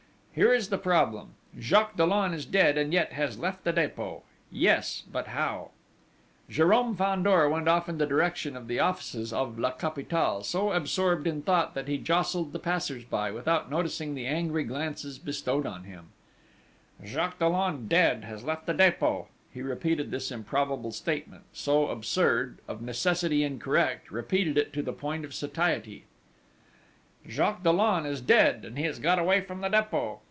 [0.33, 4.21] Here is the problem: Jacques Dollon is dead, and yet has left the Dépôt!
[4.49, 5.71] Yes, but how?"
[6.49, 11.27] Jérôme Fandor went off in the direction of the offices of La Capitale so absorbed
[11.27, 15.83] in thought that he jostled the passers by, without noticing the angry glances bestowed on
[15.83, 16.13] him:
[17.05, 22.81] "Jacques Dollon, dead, has left the Dépôt!" He repeated this improbable statement, so absurd, of
[22.81, 26.05] necessity incorrect; repeated it to the point of satiety:
[27.29, 30.17] "Jacques Dollon is dead, and he has got away from the Dépôt!"